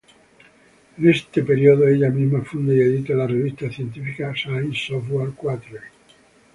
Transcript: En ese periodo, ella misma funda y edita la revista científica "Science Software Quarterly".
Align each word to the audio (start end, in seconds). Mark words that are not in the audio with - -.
En 0.97 1.07
ese 1.11 1.43
periodo, 1.43 1.87
ella 1.87 2.09
misma 2.09 2.41
funda 2.43 2.73
y 2.73 2.79
edita 2.79 3.13
la 3.13 3.27
revista 3.27 3.69
científica 3.69 4.33
"Science 4.35 4.87
Software 4.87 5.33
Quarterly". 5.35 5.77